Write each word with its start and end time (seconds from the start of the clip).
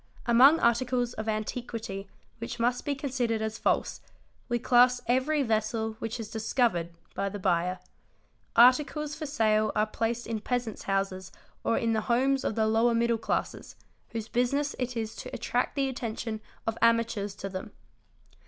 Among 0.25 0.59
articles 0.59 1.13
of 1.13 1.29
antiquity 1.29 2.09
which 2.39 2.59
must 2.59 2.85
be 2.85 2.95
considered 2.95 3.39
as 3.39 3.59
false, 3.59 4.01
we 4.49 4.57
class 4.57 4.99
every 5.05 5.43
vessel 5.43 5.91
which 5.99 6.19
is" 6.19 6.31
discovered'"' 6.31 6.95
by 7.13 7.29
the 7.29 7.37
buyer: 7.37 7.77
articles 8.55 9.13
for 9.13 9.27
sale 9.27 9.71
are 9.75 9.85
placed 9.85 10.25
in 10.25 10.39
peasants' 10.39 10.85
houses 10.89 11.31
or 11.63 11.77
in 11.77 11.93
the 11.93 12.01
homes 12.01 12.43
of 12.43 12.55
the 12.55 12.65
lower 12.65 12.95
middle 12.95 13.19
classes, 13.19 13.75
whose 14.09 14.27
business 14.27 14.75
it 14.79 14.97
is 14.97 15.15
to 15.17 15.29
attract 15.35 15.75
the 15.75 15.87
attention 15.87 16.41
of 16.65 16.79
amateurs 16.81 17.35
to 17.35 17.47
them. 17.47 17.71